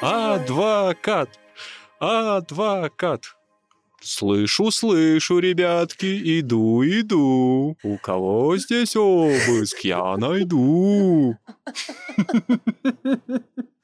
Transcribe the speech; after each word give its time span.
Адвокат! 0.00 1.28
Адвокат! 1.98 3.24
Слышу, 4.00 4.70
слышу, 4.70 5.40
ребятки, 5.40 6.38
иду, 6.40 6.84
иду. 6.84 7.76
У 7.82 7.98
кого 7.98 8.56
здесь 8.56 8.94
обыск, 8.94 9.80
я 9.80 10.16
найду. 10.16 11.36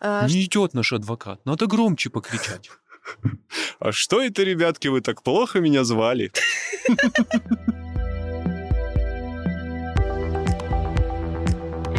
А, 0.01 0.27
Не 0.29 0.45
идет 0.45 0.75
наш 0.75 0.93
адвокат, 0.93 1.45
надо 1.45 1.67
громче 1.67 2.11
покричать. 2.11 2.71
А 3.81 3.91
что 3.91 4.23
это, 4.23 4.45
ребятки, 4.45 4.89
вы 4.89 5.01
так 5.01 5.23
плохо 5.23 5.61
меня 5.61 5.85
звали? 5.85 6.31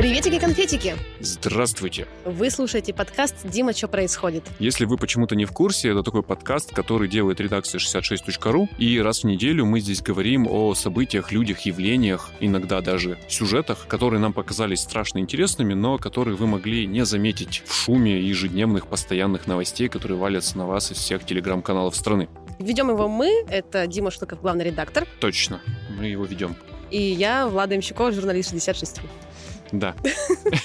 Приветики-конфетики! 0.06 0.94
Здравствуйте. 1.20 2.06
Вы 2.26 2.52
слушаете 2.52 2.94
подкаст 2.94 3.38
«Дима, 3.44 3.74
что 3.74 3.88
происходит?». 3.88 4.44
Если 4.60 4.86
вы 4.86 4.98
почему-то 4.98 5.36
не 5.36 5.46
в 5.46 5.52
курсе, 5.52 5.90
это 5.90 6.04
такой 6.04 6.22
подкаст, 6.22 6.72
который 6.76 7.10
делает 7.10 7.40
редакция 7.40 7.80
66.ru, 7.80 8.70
и 8.78 9.02
раз 9.02 9.22
в 9.22 9.24
неделю 9.24 9.66
мы 9.66 9.80
здесь 9.80 10.04
говорим 10.04 10.46
о 10.48 10.76
событиях, 10.76 11.32
людях, 11.32 11.62
явлениях, 11.62 12.30
иногда 12.40 12.82
даже 12.82 13.18
сюжетах, 13.28 13.88
которые 13.88 14.20
нам 14.20 14.32
показались 14.32 14.82
страшно 14.82 15.18
интересными, 15.18 15.74
но 15.74 15.98
которые 15.98 16.38
вы 16.38 16.46
могли 16.46 16.86
не 16.86 17.04
заметить 17.04 17.64
в 17.66 17.74
шуме 17.74 18.22
ежедневных 18.22 18.86
постоянных 18.86 19.48
новостей, 19.48 19.90
которые 19.90 20.20
валятся 20.20 20.56
на 20.60 20.68
вас 20.68 20.92
из 20.92 20.98
всех 20.98 21.26
телеграм-каналов 21.26 21.96
страны. 21.96 22.30
Ведем 22.60 22.90
его 22.90 23.08
мы, 23.08 23.44
это 23.50 23.88
Дима 23.88 24.12
Штуков, 24.12 24.40
главный 24.40 24.66
редактор, 24.66 25.08
Точно, 25.20 25.62
мы 25.98 26.06
его 26.06 26.26
ведем. 26.26 26.56
и 26.92 27.02
я, 27.02 27.48
Влада 27.48 27.76
Имщукова, 27.76 28.12
журналист 28.12 28.52
66. 28.52 29.02
Да. 29.72 29.96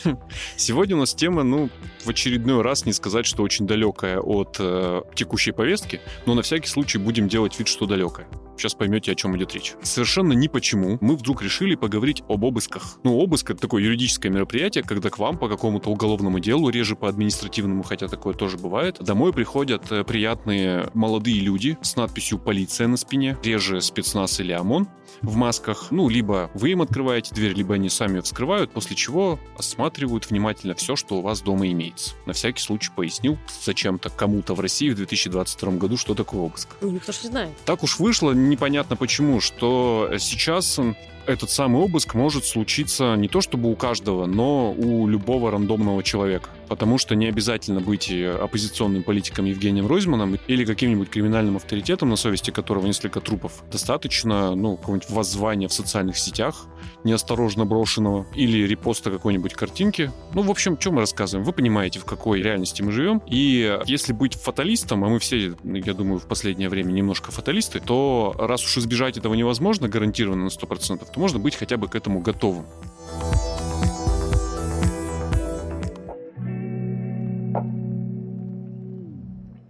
Сегодня 0.57 0.97
у 0.97 1.01
нас 1.01 1.15
тема, 1.15 1.43
ну, 1.43 1.71
в 2.05 2.09
очередной 2.09 2.63
раз 2.63 2.85
не 2.85 2.93
сказать, 2.93 3.27
что 3.27 3.43
очень 3.43 3.67
далекая 3.67 4.21
от 4.21 4.57
э, 4.59 5.03
текущей 5.15 5.53
повестки, 5.53 6.01
но 6.27 6.35
на 6.35 6.43
всякий 6.43 6.69
случай 6.69 6.99
будем 6.99 7.29
делать 7.29 7.59
вид, 7.59 7.69
что 7.69 7.87
далекая. 7.87 8.27
Сейчас 8.61 8.75
поймете, 8.75 9.13
о 9.13 9.15
чем 9.15 9.35
идет 9.39 9.55
речь. 9.55 9.73
Совершенно 9.83 10.35
ни 10.35 10.47
почему 10.47 10.99
мы 11.01 11.17
вдруг 11.17 11.43
решили 11.43 11.77
поговорить 11.77 12.23
об 12.29 12.45
обысках. 12.45 12.99
Ну, 13.05 13.17
обыск— 13.17 13.49
это 13.53 13.59
такое 13.59 13.83
юридическое 13.83 14.31
мероприятие, 14.31 14.85
когда 14.85 15.09
к 15.09 15.19
вам 15.19 15.39
по 15.39 15.49
какому-то 15.49 15.89
уголовному 15.89 16.41
делу, 16.41 16.69
реже 16.69 16.95
по 16.95 17.09
административному, 17.09 17.83
хотя 17.83 18.07
такое 18.07 18.35
тоже 18.35 18.59
бывает, 18.59 18.99
домой 19.01 19.33
приходят 19.33 19.91
э, 19.91 20.05
приятные 20.05 20.91
молодые 20.93 21.41
люди 21.41 21.79
с 21.81 21.97
надписью 21.97 22.39
«Полиция» 22.39 22.87
на 22.87 22.99
спине, 22.99 23.39
реже 23.43 23.81
спецназ 23.81 24.41
или 24.41 24.53
ОМОН 24.53 24.89
в 25.23 25.37
масках. 25.37 25.89
Ну, 25.91 26.09
либо 26.09 26.51
вы 26.55 26.71
им 26.71 26.83
открываете 26.83 27.35
дверь, 27.35 27.55
либо 27.55 27.75
они 27.75 27.89
сами 27.89 28.21
вскрывают, 28.21 28.73
после 28.73 28.97
чего 28.97 29.39
осматривают 29.57 30.31
внимательно 30.31 30.75
все, 30.75 30.97
что 30.97 31.17
у 31.17 31.21
вас 31.23 31.43
дома 31.43 31.69
имеется. 31.69 32.15
На 32.27 32.33
всякий 32.33 32.61
случай 32.61 32.91
пояснил 32.95 33.39
зачем-то 33.63 34.11
кому-то 34.11 34.55
в 34.55 34.61
России 34.61 34.91
в 34.91 34.97
2022 34.97 35.73
году, 35.73 35.97
что 35.97 36.15
такое 36.15 36.41
обыск. 36.43 36.69
Ну, 36.81 36.91
никто 36.91 37.13
же 37.13 37.19
не 37.25 37.29
знает. 37.29 37.51
Так 37.65 37.83
уж 37.83 37.99
вышло, 37.99 38.33
непонятно 38.51 38.97
почему, 38.97 39.41
что 39.41 40.11
сейчас 40.19 40.79
этот 41.27 41.51
самый 41.51 41.83
обыск 41.83 42.15
может 42.15 42.45
случиться 42.45 43.15
не 43.15 43.29
то 43.29 43.41
чтобы 43.41 43.71
у 43.71 43.77
каждого, 43.77 44.27
но 44.27 44.73
у 44.73 45.07
любого 45.07 45.51
рандомного 45.51 46.03
человека. 46.03 46.51
Потому 46.69 46.99
что 46.99 47.15
не 47.15 47.27
обязательно 47.27 47.81
быть 47.81 48.11
э, 48.11 48.31
оппозиционным 48.31 49.03
политиком 49.03 49.45
Евгением 49.45 49.87
Ройзманом 49.87 50.39
или 50.47 50.65
каким-нибудь 50.65 51.11
криминальным 51.11 51.57
авторитетом, 51.57 52.11
на 52.11 52.17
совести 52.17 52.51
которого 52.51 52.87
несколько 52.87 53.21
трупов. 53.21 53.65
Достаточно, 53.71 54.55
ну, 54.55 54.77
какого-нибудь 54.77 55.11
воззвания 55.11 55.69
в 55.69 55.73
социальных 55.73 56.17
сетях, 56.17 56.67
неосторожно 57.05 57.65
брошенного, 57.65 58.27
или 58.35 58.67
репоста 58.67 59.11
какой-нибудь 59.11 59.55
картинки. 59.55 60.13
Ну, 60.35 60.43
в 60.43 60.51
общем, 60.51 60.79
что 60.81 60.93
мы 60.93 61.01
рассказываем? 61.01 61.45
Вы 61.45 61.53
понимаете, 61.53 61.99
в 61.99 62.05
какой 62.05 62.43
реальности 62.43 62.83
мы 62.83 62.93
живем. 62.93 63.23
И 63.27 63.79
если 63.87 64.13
быть 64.13 64.35
фаталистом, 64.35 65.05
а 65.05 65.09
мы 65.09 65.19
все, 65.19 65.55
я 65.65 65.95
думаю, 65.95 66.19
в 66.21 66.27
последнее 66.27 66.69
время 66.69 66.93
немножко 66.93 67.33
фаталисты, 67.33 67.81
то 67.81 68.35
раз 68.39 68.65
уж 68.65 68.79
избежать 68.79 69.17
этого 69.17 69.35
невозможно 69.35 69.89
гарантированно 69.89 70.45
на 70.45 70.49
100%, 70.49 71.07
то 71.13 71.21
можно 71.21 71.39
быть 71.39 71.57
хотя 71.57 71.77
бы 71.77 71.89
к 71.89 71.95
этому 71.95 72.21
готовым. 72.21 72.67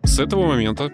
С 0.03 0.19
этого 0.19 0.47
момента 0.47 0.93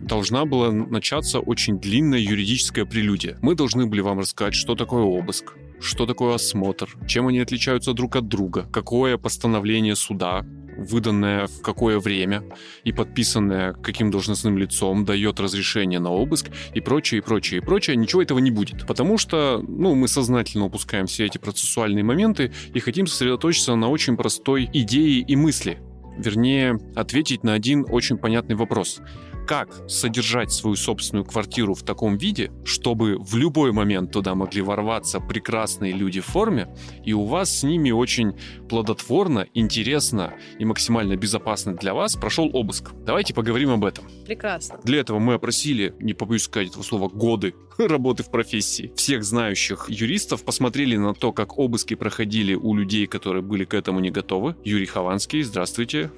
должна 0.00 0.44
была 0.44 0.70
начаться 0.70 1.40
очень 1.40 1.78
длинная 1.78 2.18
юридическая 2.18 2.84
прелюдия. 2.84 3.38
Мы 3.40 3.54
должны 3.54 3.86
были 3.86 4.00
вам 4.00 4.18
рассказать, 4.18 4.54
что 4.54 4.74
такое 4.74 5.02
обыск, 5.02 5.54
что 5.80 6.06
такое 6.06 6.34
осмотр, 6.34 6.96
чем 7.06 7.28
они 7.28 7.40
отличаются 7.40 7.92
друг 7.92 8.16
от 8.16 8.28
друга, 8.28 8.66
какое 8.72 9.16
постановление 9.16 9.96
суда, 9.96 10.44
выданное 10.76 11.46
в 11.46 11.62
какое 11.62 11.98
время 11.98 12.42
и 12.84 12.92
подписанное 12.92 13.72
каким 13.72 14.10
должностным 14.10 14.58
лицом 14.58 15.04
дает 15.04 15.40
разрешение 15.40 15.98
на 15.98 16.10
обыск 16.10 16.50
и 16.74 16.80
прочее, 16.80 17.18
и 17.18 17.22
прочее, 17.22 17.60
и 17.60 17.64
прочее. 17.64 17.96
Ничего 17.96 18.22
этого 18.22 18.38
не 18.38 18.50
будет. 18.50 18.86
Потому 18.86 19.18
что, 19.18 19.64
ну, 19.66 19.94
мы 19.94 20.08
сознательно 20.08 20.66
упускаем 20.66 21.06
все 21.06 21.26
эти 21.26 21.38
процессуальные 21.38 22.04
моменты 22.04 22.52
и 22.74 22.80
хотим 22.80 23.06
сосредоточиться 23.06 23.74
на 23.74 23.88
очень 23.88 24.16
простой 24.16 24.68
идее 24.72 25.20
и 25.20 25.36
мысли. 25.36 25.78
Вернее, 26.18 26.78
ответить 26.94 27.44
на 27.44 27.52
один 27.52 27.84
очень 27.88 28.16
понятный 28.16 28.56
вопрос. 28.56 29.00
Как 29.46 29.68
содержать 29.88 30.50
свою 30.50 30.74
собственную 30.74 31.24
квартиру 31.24 31.74
в 31.74 31.84
таком 31.84 32.16
виде, 32.16 32.50
чтобы 32.64 33.16
в 33.16 33.36
любой 33.36 33.70
момент 33.70 34.10
туда 34.10 34.34
могли 34.34 34.60
ворваться 34.60 35.20
прекрасные 35.20 35.92
люди 35.92 36.20
в 36.20 36.26
форме, 36.26 36.74
и 37.04 37.12
у 37.12 37.24
вас 37.24 37.60
с 37.60 37.62
ними 37.62 37.92
очень 37.92 38.32
плодотворно, 38.68 39.46
интересно 39.54 40.34
и 40.58 40.64
максимально 40.64 41.16
безопасно 41.16 41.76
для 41.76 41.94
вас 41.94 42.16
прошел 42.16 42.50
обыск. 42.52 42.90
Давайте 43.04 43.34
поговорим 43.34 43.70
об 43.70 43.84
этом. 43.84 44.06
Прекрасно. 44.24 44.80
Для 44.82 44.98
этого 44.98 45.20
мы 45.20 45.34
опросили, 45.34 45.94
не 46.00 46.12
побоюсь 46.12 46.42
сказать 46.42 46.70
этого 46.70 46.82
слова, 46.82 47.08
годы 47.08 47.54
работы 47.78 48.24
в 48.24 48.32
профессии. 48.32 48.92
Всех 48.96 49.22
знающих 49.22 49.86
юристов 49.88 50.44
посмотрели 50.44 50.96
на 50.96 51.14
то, 51.14 51.32
как 51.32 51.56
обыски 51.56 51.94
проходили 51.94 52.54
у 52.54 52.74
людей, 52.74 53.06
которые 53.06 53.42
были 53.42 53.64
к 53.64 53.74
этому 53.74 54.00
не 54.00 54.10
готовы. 54.10 54.56
Юрий 54.64 54.86
Хованский, 54.86 55.42
здравствуйте. 55.42 56.10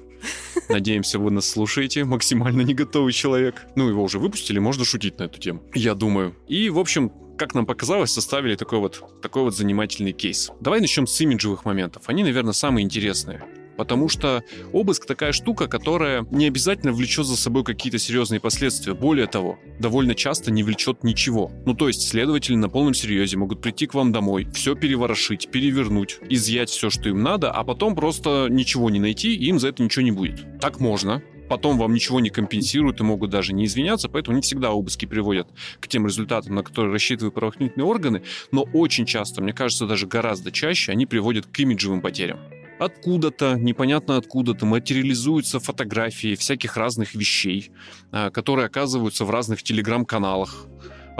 Надеемся, 0.69 1.19
вы 1.19 1.31
нас 1.31 1.49
слушаете. 1.49 2.03
Максимально 2.03 2.61
не 2.61 2.73
готовый 2.73 3.13
человек. 3.13 3.65
Ну, 3.75 3.89
его 3.89 4.03
уже 4.03 4.19
выпустили, 4.19 4.59
можно 4.59 4.85
шутить 4.85 5.19
на 5.19 5.23
эту 5.23 5.39
тему. 5.39 5.63
Я 5.73 5.95
думаю. 5.95 6.35
И, 6.47 6.69
в 6.69 6.79
общем, 6.79 7.11
как 7.37 7.55
нам 7.55 7.65
показалось, 7.65 8.11
составили 8.11 8.55
такой 8.55 8.79
вот, 8.79 9.21
такой 9.21 9.43
вот 9.43 9.55
занимательный 9.55 10.11
кейс. 10.11 10.51
Давай 10.59 10.81
начнем 10.81 11.07
с 11.07 11.21
имиджевых 11.21 11.65
моментов. 11.65 12.03
Они, 12.07 12.23
наверное, 12.23 12.53
самые 12.53 12.83
интересные. 12.83 13.43
Потому 13.79 14.09
что 14.09 14.43
обыск 14.73 15.05
такая 15.05 15.31
штука, 15.31 15.67
которая 15.67 16.27
не 16.31 16.47
обязательно 16.47 16.91
влечет 16.91 17.25
за 17.25 17.37
собой 17.37 17.63
какие-то 17.63 17.97
серьезные 17.97 18.41
последствия. 18.41 18.93
Более 18.93 19.25
того, 19.25 19.57
довольно 19.79 20.15
часто 20.15 20.51
не 20.51 20.63
влечет 20.63 21.05
ничего. 21.05 21.49
Ну 21.65 21.73
то 21.73 21.87
есть 21.87 22.05
следователи 22.05 22.55
на 22.55 22.67
полном 22.67 22.93
серьезе 22.93 23.37
могут 23.37 23.61
прийти 23.61 23.87
к 23.87 23.93
вам 23.93 24.11
домой, 24.11 24.49
все 24.53 24.75
переворошить, 24.75 25.49
перевернуть, 25.49 26.19
изъять 26.27 26.69
все, 26.69 26.89
что 26.89 27.07
им 27.07 27.23
надо, 27.23 27.51
а 27.51 27.63
потом 27.63 27.95
просто 27.95 28.47
ничего 28.49 28.89
не 28.89 28.99
найти, 28.99 29.33
и 29.33 29.45
им 29.45 29.59
за 29.59 29.69
это 29.69 29.81
ничего 29.81 30.03
не 30.03 30.11
будет. 30.11 30.59
Так 30.59 30.81
можно, 30.81 31.23
потом 31.47 31.77
вам 31.77 31.93
ничего 31.93 32.19
не 32.19 32.29
компенсируют 32.29 32.99
и 32.99 33.03
могут 33.03 33.29
даже 33.29 33.53
не 33.53 33.63
извиняться, 33.63 34.09
поэтому 34.09 34.35
не 34.35 34.41
всегда 34.41 34.71
обыски 34.71 35.05
приводят 35.05 35.47
к 35.79 35.87
тем 35.87 36.05
результатам, 36.05 36.55
на 36.55 36.63
которые 36.63 36.91
рассчитывают 36.91 37.33
правоохранительные 37.33 37.87
органы, 37.87 38.23
но 38.51 38.63
очень 38.73 39.05
часто, 39.05 39.41
мне 39.41 39.53
кажется, 39.53 39.87
даже 39.87 40.05
гораздо 40.05 40.51
чаще 40.51 40.91
они 40.91 41.05
приводят 41.05 41.45
к 41.45 41.59
имиджевым 41.59 42.01
потерям. 42.01 42.39
Откуда-то, 42.79 43.55
непонятно 43.55 44.15
откуда-то, 44.15 44.65
материализуются 44.65 45.59
фотографии 45.59 46.35
всяких 46.35 46.77
разных 46.77 47.13
вещей, 47.13 47.71
а, 48.11 48.29
которые 48.29 48.67
оказываются 48.67 49.25
в 49.25 49.31
разных 49.31 49.63
телеграм-каналах 49.63 50.65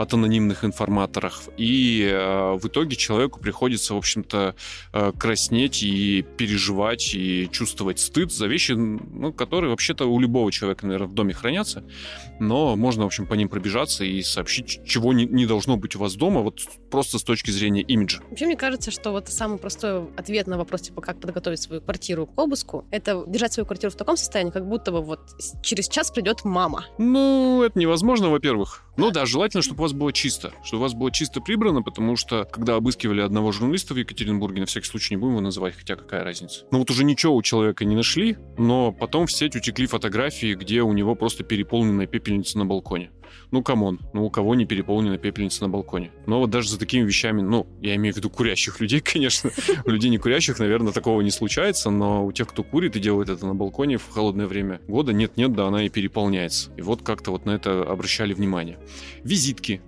от 0.02 0.14
анонимных 0.14 0.64
информаторов. 0.64 1.50
И 1.58 2.10
э, 2.12 2.58
в 2.62 2.68
итоге 2.68 2.96
человеку 2.96 3.40
приходится, 3.40 3.94
в 3.94 3.98
общем-то, 3.98 4.56
э, 4.94 5.12
краснеть 5.18 5.84
и 5.84 6.26
переживать, 6.38 7.14
и 7.14 7.50
чувствовать 7.52 8.00
стыд 8.00 8.32
за 8.32 8.48
вещи, 8.48 8.72
ну, 8.72 9.34
которые 9.34 9.70
вообще-то 9.72 10.06
у 10.06 10.20
любого 10.20 10.52
человека, 10.52 10.85
наверное, 10.85 11.08
в 11.08 11.14
доме 11.14 11.34
хранятся. 11.34 11.84
Но 12.40 12.76
можно, 12.76 13.03
в 13.03 13.08
общем, 13.08 13.26
по 13.26 13.34
ним 13.34 13.50
пробежаться 13.50 14.03
и 14.03 14.22
сообщить, 14.22 14.82
чего 14.85 15.14
не, 15.14 15.26
не 15.26 15.46
должно 15.46 15.78
быть 15.78 15.96
у 15.96 16.00
вас 16.00 16.16
дома, 16.16 16.41
вот 16.41 16.62
просто 16.90 17.20
с 17.20 17.23
точки 17.23 17.52
зрения 17.52 17.82
имиджа. 17.82 18.22
Вообще, 18.29 18.46
мне 18.46 18.56
кажется, 18.58 18.91
что 18.91 19.12
вот 19.12 19.28
самый 19.28 19.58
простой 19.58 20.08
ответ 20.16 20.47
на 20.47 20.58
вопрос, 20.58 20.82
типа, 20.82 21.02
как 21.02 21.20
подготовить 21.20 21.62
свою 21.62 21.82
квартиру 21.82 22.26
к 22.26 22.40
обыску, 22.40 22.85
это 22.91 23.23
держать 23.28 23.53
свою 23.53 23.66
квартиру 23.66 23.91
в 23.91 23.96
таком 23.96 24.18
состоянии, 24.18 24.52
как 24.52 24.68
будто 24.68 24.91
бы 24.91 25.02
вот 25.02 25.20
через 25.62 25.88
час 25.90 26.12
придет 26.12 26.46
мама. 26.46 26.85
Ну, 26.97 27.64
это 27.64 27.78
невозможно, 27.78 28.29
во-первых. 28.29 28.85
Ну 28.99 29.11
да, 29.11 29.25
желательно, 29.25 29.63
чтобы 29.63 29.79
у 29.79 29.84
вас 29.84 29.93
было 29.93 30.11
чисто. 30.11 30.51
Чтобы 30.61 30.81
у 30.81 30.84
вас 30.84 30.93
было 30.93 31.09
чисто 31.09 31.40
прибрано, 31.40 31.81
потому 31.81 32.17
что, 32.17 32.43
когда 32.43 32.75
обыскивали 32.75 33.22
одного 33.22 33.53
журналиста 33.53 33.93
в 33.93 33.97
Екатеринбурге, 33.97 34.59
на 34.59 34.66
всякий 34.66 34.87
случай 34.87 35.13
не 35.13 35.17
будем 35.17 35.35
его 35.35 35.41
называть, 35.41 35.75
хотя 35.78 35.96
какая 35.96 36.25
разница. 36.25 36.66
Ну 36.72 36.79
вот 36.79 36.91
уже 36.91 37.05
ничего 37.05 37.34
у 37.34 37.41
человека 37.41 37.85
не 37.85 37.96
нашли, 37.96 38.37
но 38.57 38.91
потом 38.91 39.25
в 39.25 39.31
сеть 39.31 39.55
утекли 39.55 39.85
фотографии, 39.87 40.53
где 40.53 40.81
у 40.81 40.91
него 40.91 41.16
просто 41.16 41.46
переполненная 41.46 42.07
пепельница 42.07 42.57
на 42.57 42.66
балконе. 42.66 43.09
Ну, 43.51 43.63
come 43.64 43.84
on, 43.84 44.00
ну 44.13 44.25
у 44.25 44.29
кого 44.29 44.53
не 44.53 44.66
переполнена 44.66 45.17
пепельница 45.17 45.63
на 45.63 45.69
балконе? 45.69 46.11
Но 46.28 46.40
вот 46.40 46.51
даже 46.51 46.69
за 46.69 46.78
такими 46.78 47.05
вещами, 47.05 47.41
ну, 47.41 47.66
я 47.81 47.96
имею 47.96 48.13
в 48.13 48.17
виду 48.17 48.29
курящих 48.29 48.79
людей, 48.79 48.99
конечно. 49.01 49.49
У 49.85 49.90
людей 49.90 50.11
не 50.11 50.19
курящих, 50.19 50.59
наверное, 50.59 50.93
такого 50.93 51.22
не 51.22 51.31
случается, 51.31 51.90
но 51.90 52.25
у 52.25 52.31
тех, 52.31 52.47
кто 52.47 52.63
курит 52.63 52.96
и 52.96 52.99
делает 52.99 53.29
это 53.29 53.47
на 53.47 53.55
балконе 53.55 53.97
в 53.97 54.09
холодное 54.09 54.46
время 54.46 54.81
года, 54.87 55.13
нет-нет, 55.13 55.53
да 55.53 55.67
она 55.67 55.84
и 55.84 55.90
переполняется. 55.90 56.72
И 56.78 56.81
вот 56.81 57.01
как-то 57.01 57.31
вот 57.31 57.46
на 57.46 57.51
это 57.51 57.81
обращали 57.81 58.34
внимание. 58.34 58.78
Визитки 59.23 59.81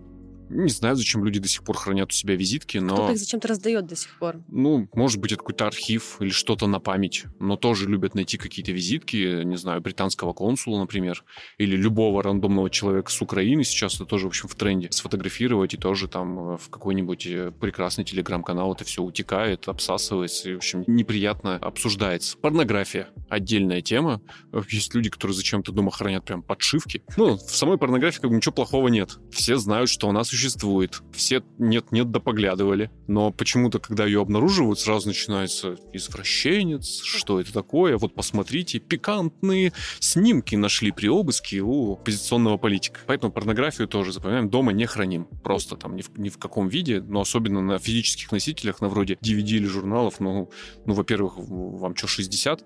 не 0.51 0.69
знаю, 0.69 0.95
зачем 0.95 1.23
люди 1.23 1.39
до 1.39 1.47
сих 1.47 1.63
пор 1.63 1.77
хранят 1.77 2.11
у 2.11 2.13
себя 2.13 2.35
визитки, 2.35 2.77
но... 2.77 2.95
Кто-то 2.95 3.13
их 3.13 3.19
зачем-то 3.19 3.47
раздает 3.47 3.87
до 3.87 3.95
сих 3.95 4.17
пор. 4.19 4.41
Ну, 4.49 4.89
может 4.93 5.19
быть, 5.19 5.31
это 5.31 5.39
какой-то 5.39 5.67
архив 5.67 6.17
или 6.19 6.29
что-то 6.29 6.67
на 6.67 6.79
память. 6.79 7.25
Но 7.39 7.55
тоже 7.55 7.87
любят 7.87 8.15
найти 8.15 8.37
какие-то 8.37 8.71
визитки, 8.71 9.43
не 9.43 9.57
знаю, 9.57 9.81
британского 9.81 10.33
консула, 10.33 10.79
например, 10.79 11.23
или 11.57 11.75
любого 11.75 12.21
рандомного 12.21 12.69
человека 12.69 13.11
с 13.11 13.21
Украины. 13.21 13.63
Сейчас 13.63 13.95
это 13.95 14.05
тоже, 14.05 14.25
в 14.25 14.29
общем, 14.29 14.47
в 14.49 14.55
тренде. 14.55 14.89
Сфотографировать 14.91 15.73
и 15.73 15.77
тоже 15.77 16.07
там 16.07 16.53
э, 16.53 16.57
в 16.57 16.69
какой-нибудь 16.69 17.25
э, 17.27 17.51
прекрасный 17.59 18.03
телеграм-канал 18.03 18.73
это 18.73 18.83
все 18.83 19.01
утекает, 19.01 19.67
обсасывается 19.67 20.49
и, 20.49 20.53
в 20.53 20.57
общем, 20.57 20.83
неприятно 20.87 21.55
обсуждается. 21.55 22.37
Порнография. 22.37 23.09
Отдельная 23.29 23.81
тема. 23.81 24.21
Есть 24.69 24.93
люди, 24.93 25.09
которые 25.09 25.35
зачем-то 25.35 25.71
дома 25.71 25.91
хранят 25.91 26.25
прям 26.25 26.43
подшивки. 26.43 27.03
Ну, 27.17 27.35
в 27.35 27.55
самой 27.55 27.77
порнографии 27.77 28.19
как 28.19 28.29
бы 28.29 28.35
ничего 28.35 28.53
плохого 28.53 28.89
нет. 28.89 29.17
Все 29.31 29.57
знают, 29.57 29.89
что 29.89 30.09
она 30.09 30.23
существует 30.23 30.40
существует. 30.41 31.01
Все 31.11 31.43
нет-нет 31.59 32.11
да 32.11 32.19
поглядывали. 32.19 32.89
Но 33.11 33.29
почему-то, 33.29 33.79
когда 33.79 34.05
ее 34.05 34.21
обнаруживают, 34.21 34.79
сразу 34.79 35.09
начинается 35.09 35.75
извращенец, 35.91 37.01
что 37.03 37.41
это 37.41 37.51
такое? 37.51 37.97
Вот 37.97 38.15
посмотрите, 38.15 38.79
пикантные 38.79 39.73
снимки 39.99 40.55
нашли 40.55 40.93
при 40.93 41.09
обыске 41.09 41.59
у 41.59 41.95
оппозиционного 41.95 42.55
политика. 42.55 43.01
Поэтому 43.07 43.33
порнографию 43.33 43.89
тоже 43.89 44.13
запоминаем, 44.13 44.49
дома 44.49 44.71
не 44.71 44.85
храним. 44.85 45.25
Просто 45.43 45.75
там 45.75 45.97
ни 45.97 46.03
в, 46.03 46.17
ни 46.17 46.29
в 46.29 46.37
каком 46.37 46.69
виде, 46.69 47.01
но 47.01 47.19
особенно 47.19 47.61
на 47.61 47.79
физических 47.79 48.31
носителях, 48.31 48.79
на 48.79 48.87
вроде 48.87 49.15
DVD 49.15 49.57
или 49.57 49.65
журналов, 49.65 50.21
ну, 50.21 50.49
ну 50.85 50.93
во-первых, 50.93 51.33
вам 51.35 51.97
что, 51.97 52.07
60? 52.07 52.63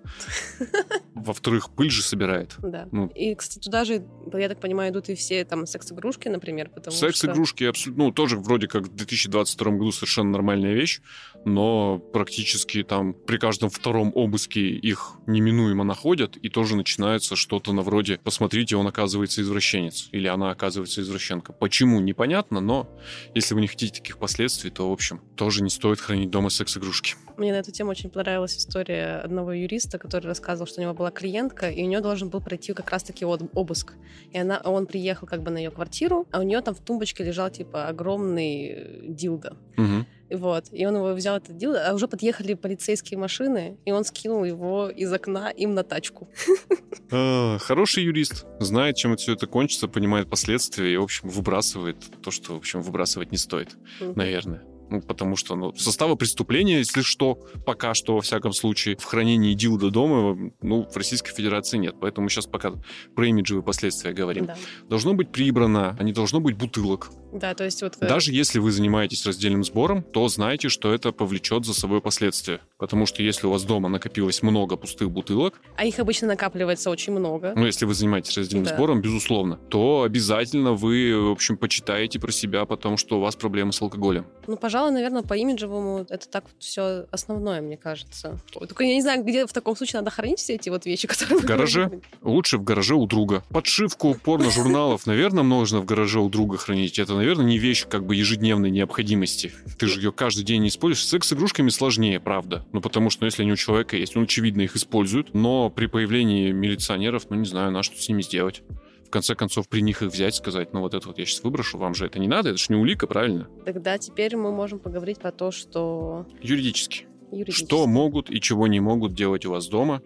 Во-вторых, 1.16 1.72
пыль 1.72 1.90
же 1.90 2.04
собирает. 2.04 2.54
Да. 2.60 2.88
Ну. 2.92 3.08
И, 3.08 3.34
кстати, 3.34 3.64
туда 3.64 3.84
же, 3.84 4.06
я 4.32 4.50
так 4.50 4.60
понимаю, 4.60 4.92
идут 4.92 5.10
и 5.10 5.16
все 5.16 5.44
там 5.44 5.66
секс-игрушки, 5.66 6.28
например, 6.28 6.70
потому 6.70 6.96
Секс-игрушки 6.96 7.64
абсолютно, 7.64 8.04
ну, 8.04 8.12
тоже 8.12 8.38
вроде 8.38 8.68
как 8.68 8.84
в 8.84 8.94
2022 8.94 9.72
году 9.72 9.92
совершенно 9.92 10.35
нормальная 10.36 10.74
вещь, 10.74 11.02
но 11.46 12.00
практически 12.00 12.84
там 12.84 13.14
при 13.14 13.38
каждом 13.38 13.70
втором 13.70 14.12
обыске 14.16 14.62
их 14.62 15.14
неминуемо 15.28 15.84
находят, 15.84 16.38
и 16.38 16.50
тоже 16.50 16.76
начинается 16.76 17.36
что-то 17.36 17.72
на 17.72 17.82
вроде 17.82 18.18
«посмотрите, 18.18 18.76
он 18.76 18.88
оказывается 18.88 19.42
извращенец» 19.42 20.10
или 20.12 20.28
«она 20.28 20.50
оказывается 20.50 21.02
извращенка». 21.02 21.54
Почему, 21.54 22.00
непонятно, 22.00 22.60
но 22.60 22.90
если 23.36 23.54
вы 23.54 23.62
не 23.62 23.68
хотите 23.68 24.00
таких 24.00 24.18
последствий, 24.18 24.72
то, 24.72 24.90
в 24.90 24.94
общем, 24.94 25.22
тоже 25.36 25.64
не 25.64 25.70
стоит 25.70 26.00
хранить 26.00 26.32
дома 26.32 26.50
секс-игрушки. 26.50 27.16
Мне 27.38 27.52
на 27.52 27.58
эту 27.58 27.72
тему 27.72 27.92
очень 27.92 28.10
понравилась 28.10 28.58
история 28.58 29.22
одного 29.24 29.52
юриста, 29.54 30.00
который 30.00 30.28
рассказывал, 30.28 30.68
что 30.68 30.80
у 30.80 30.84
него 30.84 30.94
была 30.94 31.12
клиентка, 31.12 31.70
и 31.70 31.84
у 31.84 31.88
нее 31.88 32.02
должен 32.02 32.30
был 32.30 32.42
пройти 32.42 32.74
как 32.74 32.90
раз-таки 32.90 33.26
обыск. 33.26 33.94
И 34.32 34.38
она, 34.38 34.62
он 34.64 34.88
приехал 34.88 35.28
как 35.28 35.44
бы 35.44 35.52
на 35.52 35.58
ее 35.58 35.70
квартиру, 35.70 36.28
а 36.32 36.40
у 36.40 36.44
нее 36.44 36.62
там 36.62 36.74
в 36.74 36.80
тумбочке 36.80 37.24
лежал 37.24 37.50
типа 37.50 37.88
огромный 37.88 39.04
дилдо. 39.10 39.58
Угу. 39.78 40.06
Вот. 40.32 40.66
И 40.72 40.86
он 40.86 40.96
его 40.96 41.14
взял 41.14 41.38
этот 41.38 41.58
дилдо, 41.58 41.88
а 41.88 41.94
уже 41.94 42.08
подъехали 42.08 42.54
полицейские 42.54 43.20
машины, 43.20 43.78
и 43.86 43.92
он 43.92 44.04
скинул 44.04 44.44
его 44.44 44.90
из 44.90 45.12
окна 45.12 45.50
им 45.50 45.74
на 45.74 45.84
тачку. 45.84 46.30
А, 47.12 47.60
хороший 47.60 48.04
юрист. 48.04 48.48
Знает, 48.60 48.96
чем 48.96 49.16
все 49.16 49.34
это 49.34 49.46
кончится, 49.46 49.88
понимает 49.88 50.28
последствия 50.28 50.92
и, 50.92 50.98
в 50.98 51.04
общем, 51.04 51.30
выбрасывает 51.30 51.98
то, 52.24 52.32
что, 52.32 52.54
в 52.54 52.58
общем, 52.58 52.82
выбрасывать 52.82 53.32
не 53.32 53.38
стоит, 53.38 53.78
наверное. 54.16 54.64
Ну, 54.90 55.02
потому 55.02 55.36
что 55.36 55.56
ну, 55.56 55.74
состава 55.76 56.16
преступления, 56.16 56.78
если 56.80 57.02
что, 57.02 57.40
пока 57.66 57.94
что, 57.94 58.16
во 58.16 58.22
всяком 58.22 58.54
случае, 58.54 58.98
в 58.98 59.04
хранении 59.04 59.54
дилда 59.54 59.90
дома, 59.90 60.52
ну, 60.62 60.88
в 60.88 60.96
Российской 60.96 61.34
Федерации 61.34 61.78
нет. 61.78 61.96
Поэтому 62.00 62.30
сейчас 62.30 62.46
пока 62.46 62.74
про 63.16 63.28
имиджевые 63.28 63.64
последствия 63.64 64.14
говорим. 64.14 64.46
Да. 64.46 64.58
Должно 64.88 65.14
быть 65.14 65.32
прибрано, 65.32 65.96
а 66.00 66.04
не 66.04 66.14
должно 66.14 66.40
быть 66.40 66.56
бутылок. 66.56 67.10
Да, 67.36 67.54
то 67.54 67.66
есть 67.66 67.82
вот... 67.82 67.98
Э, 68.00 68.08
Даже 68.08 68.32
если 68.32 68.60
вы 68.60 68.72
занимаетесь 68.72 69.26
раздельным 69.26 69.64
сбором, 69.64 70.02
то 70.02 70.28
знайте, 70.30 70.70
что 70.70 70.94
это 70.94 71.12
повлечет 71.12 71.66
за 71.66 71.74
собой 71.74 72.02
последствия. 72.02 72.62
Потому 72.78 73.06
что 73.06 73.22
если 73.22 73.46
у 73.48 73.52
вас 73.52 73.64
дома 73.64 73.90
накопилось 73.90 74.42
много 74.42 74.78
пустых 74.78 75.12
бутылок... 75.12 75.60
А 75.76 75.86
их 75.86 76.00
обычно 76.00 76.28
накапливается 76.28 76.90
очень 76.90 77.12
много. 77.12 77.54
Ну, 77.56 77.66
если 77.66 77.86
вы 77.86 77.94
занимаетесь 77.94 78.38
раздельным 78.38 78.66
да. 78.66 78.76
сбором, 78.76 79.02
безусловно, 79.02 79.58
то 79.70 80.04
обязательно 80.04 80.74
вы, 80.74 81.14
в 81.28 81.32
общем, 81.32 81.58
почитаете 81.58 82.20
про 82.20 82.32
себя, 82.32 82.66
потому 82.66 82.96
что 82.96 83.18
у 83.18 83.22
вас 83.22 83.36
проблемы 83.36 83.74
с 83.74 83.82
алкоголем. 83.82 84.26
Ну, 84.48 84.56
пожалуй, 84.56 84.92
наверное, 84.92 85.22
по 85.22 85.34
имиджевому 85.34 86.06
это 86.10 86.30
так 86.30 86.46
все 86.60 87.06
основное, 87.12 87.62
мне 87.62 87.76
кажется. 87.76 88.40
Только 88.52 88.86
я 88.86 88.96
не 88.96 89.02
знаю, 89.02 89.24
где 89.24 89.46
в 89.46 89.52
таком 89.52 89.76
случае 89.76 90.00
надо 90.00 90.12
хранить 90.12 90.40
все 90.40 90.56
эти 90.56 90.70
вот 90.70 90.86
вещи, 90.86 91.08
которые... 91.08 91.40
В 91.40 91.46
гараже. 91.46 92.00
Лучше 92.22 92.58
в 92.58 92.64
гараже 92.64 92.96
у 92.96 93.06
друга. 93.06 93.44
Подшивку 93.50 94.16
порно-журналов, 94.24 95.06
наверное, 95.06 95.44
можно 95.44 95.82
в 95.82 95.86
гараже 95.86 96.20
у 96.20 96.30
друга 96.30 96.58
хранить. 96.58 96.98
Это, 96.98 97.14
наверное, 97.26 97.46
не 97.46 97.58
вещь 97.58 97.88
как 97.90 98.06
бы 98.06 98.16
ежедневной 98.16 98.70
необходимости. 98.70 99.52
Ты 99.80 99.88
же 99.88 100.00
ее 100.00 100.12
каждый 100.12 100.44
день 100.44 100.62
не 100.62 100.68
используешь. 100.68 101.08
Секс-игрушками 101.08 101.70
сложнее, 101.70 102.20
правда. 102.20 102.66
Ну, 102.72 102.82
потому 102.82 103.10
что, 103.10 103.24
ну, 103.24 103.26
если 103.26 103.42
они 103.42 103.52
у 103.52 103.56
человека 103.56 103.98
есть, 103.98 104.16
он, 104.16 104.24
очевидно, 104.24 104.62
их 104.62 104.76
использует. 104.76 105.34
Но 105.34 105.72
при 105.72 105.88
появлении 105.88 106.52
милиционеров, 106.52 107.26
ну, 107.30 107.38
не 107.38 107.46
знаю, 107.46 107.72
на 107.72 107.82
что 107.82 108.00
с 108.00 108.08
ними 108.08 108.22
сделать 108.22 108.62
в 109.04 109.10
конце 109.10 109.36
концов 109.36 109.70
при 109.70 109.82
них 109.82 110.02
их 110.02 110.12
взять, 110.12 110.36
сказать, 110.36 110.74
ну 110.74 110.82
вот 110.82 110.96
это 110.96 111.08
вот 111.08 111.20
я 111.20 111.26
сейчас 111.26 111.44
выброшу, 111.44 111.78
вам 111.78 111.94
же 111.94 112.08
это 112.08 112.18
не 112.18 112.28
надо, 112.28 112.50
это 112.50 112.58
же 112.58 112.66
не 112.70 112.76
улика, 112.76 113.06
правильно? 113.06 113.48
Тогда 113.64 114.00
теперь 114.00 114.36
мы 114.36 114.52
можем 114.52 114.80
поговорить 114.80 115.20
про 115.20 115.32
то, 115.32 115.52
что... 115.52 116.26
Юридически. 116.42 117.06
Что 117.50 117.86
могут 117.86 118.30
и 118.30 118.42
чего 118.42 118.68
не 118.68 118.80
могут 118.80 119.14
делать 119.14 119.46
у 119.46 119.52
вас 119.52 119.68
дома 119.68 120.02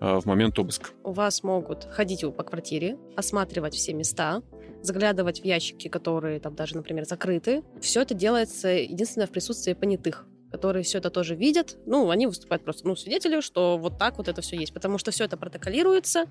э, 0.00 0.18
в 0.18 0.24
момент 0.26 0.58
обыска? 0.58 0.90
У 1.04 1.12
вас 1.12 1.42
могут 1.42 1.84
ходить 1.84 2.22
по 2.36 2.42
квартире, 2.42 2.98
осматривать 3.16 3.74
все 3.74 3.92
места, 3.92 4.42
заглядывать 4.82 5.40
в 5.40 5.44
ящики, 5.44 5.88
которые 5.88 6.40
там 6.40 6.54
даже, 6.54 6.76
например, 6.76 7.04
закрыты. 7.04 7.62
Все 7.80 8.02
это 8.02 8.14
делается 8.14 8.68
единственное 8.68 9.26
в 9.26 9.30
присутствии 9.30 9.74
понятых 9.74 10.26
которые 10.50 10.82
все 10.82 10.98
это 10.98 11.10
тоже 11.10 11.34
видят, 11.34 11.78
ну, 11.86 12.10
они 12.10 12.26
выступают 12.26 12.64
просто, 12.64 12.86
ну, 12.86 12.96
свидетели, 12.96 13.40
что 13.40 13.78
вот 13.78 13.98
так 13.98 14.18
вот 14.18 14.28
это 14.28 14.42
все 14.42 14.56
есть, 14.56 14.74
потому 14.74 14.98
что 14.98 15.10
все 15.10 15.24
это 15.24 15.36
протоколируется, 15.36 16.24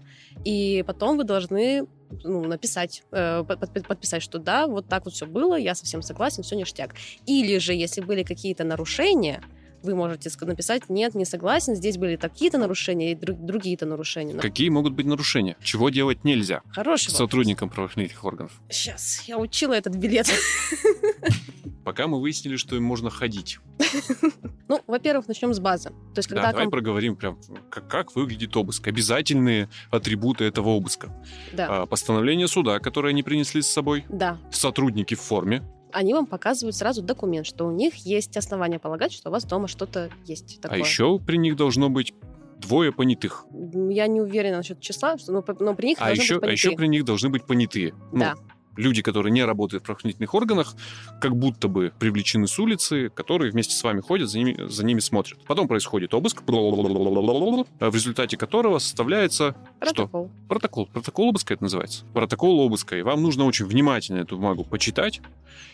и 0.43 0.83
потом 0.85 1.17
вы 1.17 1.23
должны 1.23 1.87
ну, 2.23 2.43
написать, 2.43 3.03
э, 3.11 3.43
подписать, 3.43 4.21
что 4.21 4.39
да, 4.39 4.67
вот 4.67 4.87
так 4.89 5.05
вот 5.05 5.13
все 5.13 5.25
было, 5.25 5.55
я 5.55 5.73
совсем 5.73 6.01
согласен, 6.01 6.43
все 6.43 6.55
ништяк. 6.55 6.95
Или 7.25 7.59
же, 7.59 7.73
если 7.73 8.01
были 8.01 8.23
какие-то 8.23 8.63
нарушения, 8.63 9.41
вы 9.83 9.95
можете 9.95 10.29
написать, 10.41 10.89
нет, 10.89 11.15
не 11.15 11.25
согласен, 11.25 11.75
здесь 11.75 11.97
были 11.97 12.15
такие-то 12.15 12.57
нарушения 12.57 13.11
и 13.11 13.15
другие-то 13.15 13.85
нарушения. 13.85 14.35
Какие 14.35 14.69
могут 14.69 14.93
быть 14.93 15.05
нарушения? 15.05 15.55
Чего 15.61 15.89
делать 15.89 16.23
нельзя? 16.23 16.61
Хороший 16.71 17.11
Сотрудникам 17.11 17.69
правоохранительных 17.69 18.23
органов. 18.23 18.51
Сейчас, 18.69 19.23
я 19.27 19.37
учила 19.37 19.73
этот 19.73 19.95
билет. 19.95 20.27
Пока 21.85 22.07
мы 22.07 22.21
выяснили, 22.21 22.55
что 22.55 22.75
им 22.75 22.83
можно 22.83 23.09
ходить. 23.09 23.59
Ну, 24.69 24.79
во-первых, 24.85 25.27
начнем 25.27 25.51
с 25.51 25.59
базы. 25.59 25.89
То 25.89 26.17
есть, 26.17 26.29
когда 26.29 26.43
да, 26.43 26.51
давай 26.51 26.69
проговорим 26.69 27.15
прям, 27.15 27.39
как, 27.71 27.87
как 27.87 28.15
выглядит 28.15 28.55
обыск. 28.55 28.87
Обязательные 28.87 29.67
атрибуты 29.89 30.43
этого 30.43 30.69
обыска. 30.69 31.11
Да. 31.53 31.81
А, 31.81 31.85
постановление 31.87 32.47
суда, 32.47 32.77
которое 32.77 33.09
они 33.09 33.23
принесли 33.23 33.63
с 33.63 33.67
собой. 33.67 34.05
Да. 34.09 34.37
Сотрудники 34.51 35.15
в 35.15 35.21
форме 35.21 35.63
они 35.91 36.13
вам 36.13 36.25
показывают 36.25 36.75
сразу 36.75 37.01
документ, 37.01 37.45
что 37.45 37.65
у 37.65 37.71
них 37.71 37.95
есть 37.95 38.35
основания 38.37 38.79
полагать, 38.79 39.11
что 39.11 39.29
у 39.29 39.31
вас 39.31 39.45
дома 39.45 39.67
что-то 39.67 40.09
есть 40.25 40.59
а 40.59 40.61
такое. 40.63 40.77
А 40.77 40.79
еще 40.79 41.19
при 41.19 41.37
них 41.37 41.55
должно 41.55 41.89
быть 41.89 42.13
двое 42.59 42.91
понятых. 42.91 43.45
Я 43.89 44.07
не 44.07 44.21
уверена 44.21 44.57
насчет 44.57 44.79
числа, 44.79 45.15
но, 45.27 45.43
но 45.59 45.75
при 45.75 45.87
них 45.87 45.97
а 46.01 46.11
еще, 46.11 46.35
быть 46.35 46.41
понятые. 46.41 46.49
А 46.49 46.51
еще 46.51 46.71
при 46.71 46.87
них 46.87 47.05
должны 47.05 47.29
быть 47.29 47.45
понятые. 47.45 47.93
Ну, 48.11 48.19
да. 48.19 48.35
Ну, 48.35 48.41
люди, 48.75 49.01
которые 49.01 49.31
не 49.31 49.43
работают 49.43 49.83
в 49.83 49.85
правоохранительных 49.85 50.33
органах, 50.33 50.75
как 51.19 51.35
будто 51.35 51.67
бы 51.67 51.91
привлечены 51.99 52.47
с 52.47 52.57
улицы, 52.59 53.09
которые 53.09 53.51
вместе 53.51 53.75
с 53.75 53.83
вами 53.83 54.01
ходят, 54.01 54.29
за 54.29 54.39
ними, 54.39 54.55
за 54.67 54.85
ними 54.85 54.99
смотрят. 54.99 55.39
Потом 55.45 55.67
происходит 55.67 56.13
обыск, 56.13 56.41
в 56.45 57.93
результате 57.93 58.37
которого 58.37 58.79
составляется 58.79 59.55
протокол. 59.79 60.07
Что? 60.07 60.47
Протокол. 60.47 60.85
Протокол 60.87 61.29
обыска 61.29 61.53
это 61.53 61.63
называется. 61.63 62.05
Протокол 62.13 62.59
обыска. 62.61 62.97
И 62.97 63.01
вам 63.01 63.21
нужно 63.21 63.45
очень 63.45 63.65
внимательно 63.65 64.19
эту 64.19 64.37
бумагу 64.37 64.63
почитать 64.63 65.21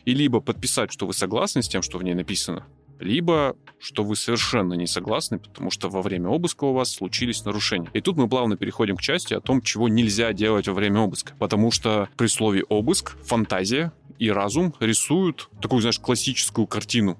и 0.06 0.14
либо 0.14 0.40
подписать, 0.42 0.92
что 0.92 1.06
вы 1.08 1.14
согласны 1.14 1.62
с 1.62 1.68
тем, 1.68 1.82
что 1.82 1.98
в 1.98 2.04
ней 2.04 2.14
написано, 2.14 2.66
либо 3.00 3.56
что 3.80 4.04
вы 4.04 4.16
совершенно 4.16 4.74
не 4.74 4.88
согласны, 4.88 5.40
потому 5.40 5.72
что 5.72 5.90
во 5.90 6.02
время 6.02 6.30
обыска 6.30 6.64
у 6.66 6.74
вас 6.74 6.92
случились 6.92 7.46
нарушения. 7.46 7.90
И 7.94 8.02
тут 8.02 8.18
мы 8.18 8.28
плавно 8.28 8.58
переходим 8.58 8.98
к 8.98 9.02
части 9.02 9.34
о 9.34 9.42
том, 9.42 9.62
чего 9.62 9.88
нельзя 9.88 10.34
делать 10.34 10.68
во 10.68 10.74
время 10.74 11.02
обыска. 11.02 11.34
Потому 11.40 11.72
что 11.72 12.10
при 12.18 12.28
слове 12.28 12.64
«обыск» 12.64 13.18
фантазия 13.24 13.92
и 14.20 14.32
разум 14.32 14.74
рисуют 14.80 15.50
такую, 15.62 15.82
знаешь, 15.82 16.00
классическую 16.00 16.68
картину 16.68 17.18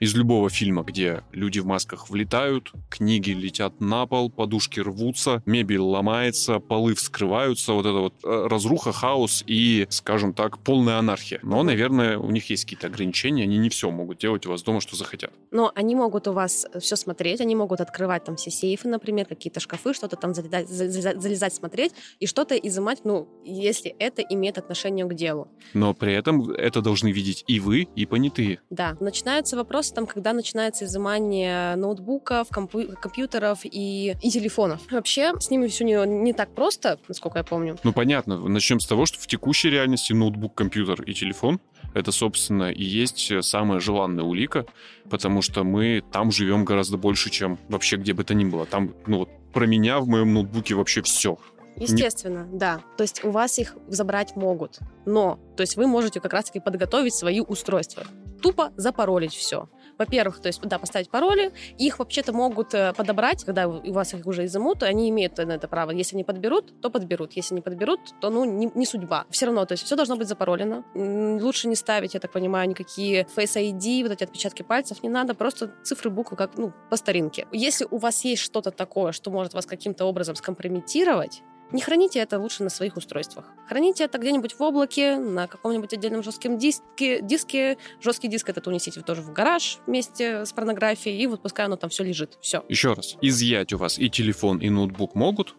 из 0.00 0.14
любого 0.14 0.48
фильма, 0.48 0.82
где 0.82 1.22
люди 1.32 1.58
в 1.58 1.66
масках 1.66 2.10
влетают, 2.10 2.72
книги 2.88 3.30
летят 3.30 3.80
на 3.80 4.06
пол, 4.06 4.30
подушки 4.30 4.80
рвутся, 4.80 5.42
мебель 5.46 5.80
ломается, 5.80 6.60
полы 6.60 6.94
вскрываются, 6.94 7.72
вот 7.72 7.86
это 7.86 7.98
вот 7.98 8.14
э, 8.24 8.46
разруха, 8.48 8.92
хаос 8.92 9.42
и, 9.46 9.86
скажем 9.90 10.34
так, 10.34 10.58
полная 10.58 10.98
анархия. 10.98 11.40
Но, 11.42 11.62
наверное, 11.62 12.18
у 12.18 12.30
них 12.30 12.48
есть 12.50 12.64
какие-то 12.64 12.86
ограничения, 12.86 13.42
они 13.42 13.58
не 13.58 13.68
все 13.68 13.90
могут 13.90 14.18
делать 14.18 14.46
у 14.46 14.50
вас 14.50 14.62
дома, 14.62 14.80
что 14.80 14.96
захотят. 14.96 15.32
Но 15.50 15.72
они 15.74 15.94
могут 15.94 16.28
у 16.28 16.32
вас 16.32 16.66
все 16.80 16.96
смотреть, 16.96 17.40
они 17.40 17.56
могут 17.56 17.80
открывать 17.80 18.24
там 18.24 18.36
все 18.36 18.50
сейфы, 18.50 18.88
например, 18.88 19.26
какие-то 19.26 19.60
шкафы, 19.60 19.94
что-то 19.94 20.16
там 20.16 20.34
залезать, 20.34 20.68
залезать 20.68 21.54
смотреть 21.54 21.92
и 22.20 22.26
что-то 22.26 22.54
изымать, 22.54 23.00
ну, 23.04 23.28
если 23.44 23.94
это 23.98 24.22
имеет 24.22 24.58
отношение 24.58 25.06
к 25.06 25.14
делу. 25.14 25.48
Но 25.74 25.94
при 25.94 26.14
этом 26.14 26.50
это 26.50 26.80
должны 26.80 27.10
видеть 27.10 27.44
и 27.46 27.60
вы, 27.60 27.88
и 27.96 28.06
понятые. 28.06 28.60
Да. 28.70 28.96
Начинаются 29.00 29.56
вопросы 29.56 29.87
там, 29.94 30.06
когда 30.06 30.32
начинается 30.32 30.84
изымание 30.84 31.76
ноутбуков, 31.76 32.48
компу- 32.50 32.96
компьютеров 33.00 33.60
и, 33.64 34.16
и 34.22 34.30
телефонов. 34.30 34.80
Вообще, 34.90 35.32
с 35.38 35.50
ними 35.50 35.68
все 35.68 35.84
не, 35.84 36.06
не 36.06 36.32
так 36.32 36.54
просто, 36.54 36.98
насколько 37.08 37.38
я 37.38 37.44
помню. 37.44 37.76
Ну, 37.82 37.92
понятно. 37.92 38.38
Начнем 38.48 38.80
с 38.80 38.86
того, 38.86 39.06
что 39.06 39.18
в 39.18 39.26
текущей 39.26 39.70
реальности 39.70 40.12
ноутбук, 40.12 40.54
компьютер 40.54 41.02
и 41.02 41.14
телефон 41.14 41.60
это, 41.94 42.12
собственно, 42.12 42.70
и 42.70 42.84
есть 42.84 43.32
самая 43.44 43.80
желанная 43.80 44.24
улика, 44.24 44.66
потому 45.10 45.42
что 45.42 45.64
мы 45.64 46.02
там 46.12 46.30
живем 46.30 46.64
гораздо 46.64 46.96
больше, 46.96 47.30
чем 47.30 47.58
вообще 47.68 47.96
где 47.96 48.12
бы 48.12 48.24
то 48.24 48.34
ни 48.34 48.44
было. 48.44 48.66
Там, 48.66 48.94
ну 49.06 49.18
вот, 49.18 49.30
про 49.52 49.66
меня 49.66 49.98
в 49.98 50.06
моем 50.06 50.34
ноутбуке 50.34 50.74
вообще 50.74 51.02
все. 51.02 51.38
Естественно, 51.76 52.46
не... 52.50 52.58
да. 52.58 52.80
То 52.96 53.02
есть 53.02 53.24
у 53.24 53.30
вас 53.30 53.58
их 53.58 53.76
забрать 53.86 54.36
могут. 54.36 54.80
Но, 55.06 55.38
то 55.56 55.62
есть 55.62 55.76
вы 55.76 55.86
можете 55.86 56.20
как 56.20 56.32
раз-таки 56.32 56.60
подготовить 56.60 57.14
свои 57.14 57.40
устройства. 57.40 58.04
Тупо 58.42 58.72
запаролить 58.76 59.34
все. 59.34 59.68
Во-первых, 59.98 60.40
то 60.40 60.46
есть, 60.46 60.60
да, 60.62 60.78
поставить 60.78 61.10
пароли. 61.10 61.52
Их 61.76 61.98
вообще-то 61.98 62.32
могут 62.32 62.72
э, 62.74 62.92
подобрать, 62.94 63.44
когда 63.44 63.68
у 63.68 63.92
вас 63.92 64.14
их 64.14 64.26
уже 64.26 64.44
изымут, 64.44 64.82
они 64.82 65.10
имеют 65.10 65.36
на 65.38 65.52
это 65.52 65.68
право. 65.68 65.90
Если 65.90 66.14
они 66.16 66.24
подберут, 66.24 66.80
то 66.80 66.90
подберут. 66.90 67.32
Если 67.32 67.54
не 67.54 67.60
подберут, 67.60 68.00
то, 68.20 68.30
ну, 68.30 68.44
не, 68.44 68.70
не 68.74 68.86
судьба. 68.86 69.26
Все 69.30 69.46
равно, 69.46 69.64
то 69.64 69.72
есть, 69.72 69.84
все 69.84 69.96
должно 69.96 70.16
быть 70.16 70.28
запаролено. 70.28 70.84
Лучше 70.94 71.68
не 71.68 71.74
ставить, 71.74 72.14
я 72.14 72.20
так 72.20 72.32
понимаю, 72.32 72.68
никакие 72.68 73.26
Face 73.36 73.56
ID, 73.56 74.02
вот 74.02 74.12
эти 74.12 74.24
отпечатки 74.24 74.62
пальцев 74.62 75.02
не 75.02 75.08
надо, 75.08 75.34
просто 75.34 75.72
цифры, 75.82 76.10
буквы, 76.10 76.36
как, 76.36 76.56
ну, 76.56 76.72
по 76.90 76.96
старинке. 76.96 77.46
Если 77.52 77.86
у 77.90 77.98
вас 77.98 78.24
есть 78.24 78.42
что-то 78.42 78.70
такое, 78.70 79.12
что 79.12 79.30
может 79.30 79.54
вас 79.54 79.66
каким-то 79.66 80.04
образом 80.04 80.36
скомпрометировать, 80.36 81.42
не 81.72 81.82
храните 81.82 82.18
это 82.20 82.38
лучше 82.38 82.62
на 82.62 82.70
своих 82.70 82.96
устройствах. 82.96 83.46
Храните 83.68 84.04
это 84.04 84.18
где-нибудь 84.18 84.54
в 84.54 84.62
облаке, 84.62 85.16
на 85.16 85.46
каком-нибудь 85.46 85.92
отдельном 85.92 86.22
жестком 86.22 86.58
диске. 86.58 87.20
диске. 87.20 87.76
Жесткий 88.00 88.28
диск 88.28 88.48
этот 88.48 88.66
унесите 88.66 89.00
тоже 89.02 89.22
в 89.22 89.32
гараж 89.32 89.78
вместе 89.86 90.46
с 90.46 90.52
порнографией, 90.52 91.20
и 91.22 91.26
вот 91.26 91.42
пускай 91.42 91.66
оно 91.66 91.76
там 91.76 91.90
все 91.90 92.04
лежит. 92.04 92.38
Все. 92.40 92.64
Еще 92.68 92.94
раз. 92.94 93.16
Изъять 93.20 93.72
у 93.72 93.78
вас 93.78 93.98
и 93.98 94.08
телефон, 94.08 94.58
и 94.58 94.70
ноутбук 94.70 95.14
могут, 95.14 95.54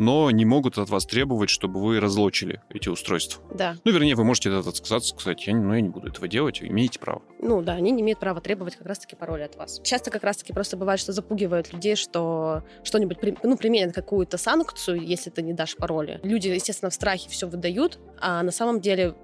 но 0.00 0.30
не 0.30 0.46
могут 0.46 0.78
от 0.78 0.88
вас 0.88 1.04
требовать, 1.04 1.50
чтобы 1.50 1.78
вы 1.78 2.00
разлочили 2.00 2.62
эти 2.70 2.88
устройства. 2.88 3.42
Да. 3.52 3.76
Ну, 3.84 3.92
вернее, 3.92 4.14
вы 4.14 4.24
можете 4.24 4.50
от 4.50 4.66
отказаться, 4.66 5.10
сказать, 5.14 5.46
я, 5.46 5.54
ну, 5.54 5.74
я 5.74 5.82
не 5.82 5.90
буду 5.90 6.08
этого 6.08 6.26
делать, 6.26 6.62
имеете 6.62 6.98
право. 6.98 7.20
Ну, 7.38 7.60
да, 7.60 7.74
они 7.74 7.90
не 7.90 8.00
имеют 8.00 8.18
права 8.18 8.40
требовать 8.40 8.76
как 8.76 8.86
раз-таки 8.86 9.14
пароли 9.14 9.42
от 9.42 9.56
вас. 9.56 9.78
Часто 9.84 10.10
как 10.10 10.24
раз-таки 10.24 10.54
просто 10.54 10.78
бывает, 10.78 11.00
что 11.00 11.12
запугивают 11.12 11.74
людей, 11.74 11.96
что 11.96 12.64
что-нибудь, 12.82 13.18
ну, 13.42 13.58
применят 13.58 13.94
какую-то 13.94 14.38
санкцию, 14.38 15.06
если 15.06 15.28
ты 15.28 15.42
не 15.42 15.52
дашь 15.52 15.76
пароли. 15.76 16.18
Люди, 16.22 16.48
естественно, 16.48 16.88
в 16.88 16.94
страхе 16.94 17.28
все 17.28 17.46
выдают, 17.46 17.98
а 18.18 18.42
на 18.42 18.52
самом 18.52 18.80
деле 18.80 19.14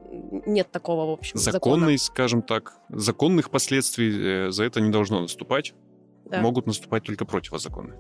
нет 0.45 0.71
такого, 0.71 1.07
в 1.07 1.13
общем, 1.13 1.39
Законный, 1.39 1.97
закона. 1.97 1.99
скажем 1.99 2.43
так, 2.43 2.75
законных 2.91 3.49
последствий 3.49 4.49
э, 4.49 4.51
за 4.51 4.65
это 4.65 4.83
не 4.83 4.91
должно 4.91 5.23
наступать. 5.23 5.73
Да. 6.27 6.41
Могут 6.41 6.67
наступать 6.67 7.05
только 7.05 7.25
противозаконные. 7.25 7.97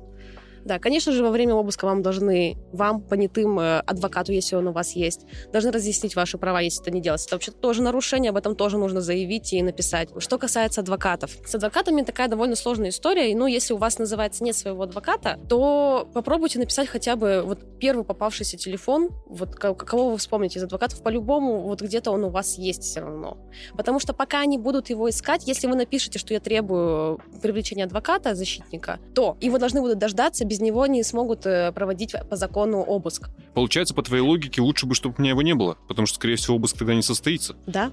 Да, 0.66 0.80
конечно 0.80 1.12
же, 1.12 1.22
во 1.22 1.30
время 1.30 1.54
обыска 1.54 1.84
вам 1.84 2.02
должны, 2.02 2.58
вам, 2.72 3.00
понятым 3.00 3.60
э, 3.60 3.78
адвокату, 3.86 4.32
если 4.32 4.56
он 4.56 4.66
у 4.66 4.72
вас 4.72 4.96
есть, 4.96 5.20
должны 5.52 5.70
разъяснить 5.70 6.16
ваши 6.16 6.38
права, 6.38 6.60
если 6.60 6.82
это 6.82 6.90
не 6.90 7.00
делается. 7.00 7.28
Это 7.28 7.36
вообще 7.36 7.52
тоже 7.52 7.82
нарушение, 7.82 8.30
об 8.30 8.36
этом 8.36 8.56
тоже 8.56 8.76
нужно 8.76 9.00
заявить 9.00 9.52
и 9.52 9.62
написать. 9.62 10.08
Что 10.18 10.38
касается 10.38 10.80
адвокатов. 10.80 11.30
С 11.46 11.54
адвокатами 11.54 12.02
такая 12.02 12.26
довольно 12.26 12.56
сложная 12.56 12.88
история, 12.88 13.30
и, 13.30 13.36
ну, 13.36 13.46
если 13.46 13.74
у 13.74 13.76
вас 13.76 14.00
называется 14.00 14.42
нет 14.42 14.56
своего 14.56 14.82
адвоката, 14.82 15.38
то 15.48 16.08
попробуйте 16.12 16.58
написать 16.58 16.88
хотя 16.88 17.14
бы 17.14 17.42
вот 17.44 17.60
первый 17.78 18.04
попавшийся 18.04 18.56
телефон, 18.56 19.10
вот 19.28 19.54
кого 19.54 20.10
вы 20.10 20.18
вспомните 20.18 20.58
из 20.58 20.64
адвокатов, 20.64 21.00
по-любому 21.00 21.60
вот 21.60 21.80
где-то 21.80 22.10
он 22.10 22.24
у 22.24 22.30
вас 22.30 22.58
есть 22.58 22.82
все 22.82 23.02
равно. 23.02 23.38
Потому 23.76 24.00
что 24.00 24.12
пока 24.12 24.40
они 24.40 24.58
будут 24.58 24.90
его 24.90 25.08
искать, 25.08 25.46
если 25.46 25.68
вы 25.68 25.76
напишете, 25.76 26.18
что 26.18 26.34
я 26.34 26.40
требую 26.40 27.20
привлечения 27.40 27.84
адвоката, 27.84 28.34
защитника, 28.34 28.98
то 29.14 29.36
его 29.40 29.58
должны 29.58 29.80
будут 29.80 29.98
дождаться 29.98 30.44
без 30.44 30.55
без 30.56 30.60
него 30.60 30.86
не 30.86 31.02
смогут 31.02 31.44
э, 31.44 31.70
проводить 31.72 32.14
по 32.30 32.36
закону 32.36 32.78
обыск. 32.78 33.28
Получается, 33.52 33.94
по 33.94 34.02
твоей 34.02 34.22
логике, 34.22 34.62
лучше 34.62 34.86
бы, 34.86 34.94
чтобы 34.94 35.14
у 35.18 35.20
меня 35.20 35.30
его 35.30 35.42
не 35.42 35.54
было, 35.54 35.76
потому 35.86 36.06
что, 36.06 36.16
скорее 36.16 36.36
всего, 36.36 36.56
обыск 36.56 36.78
тогда 36.78 36.94
не 36.94 37.02
состоится. 37.02 37.56
Да, 37.66 37.92